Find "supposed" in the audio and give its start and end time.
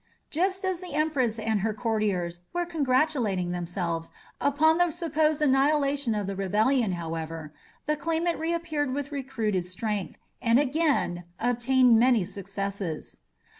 4.89-5.43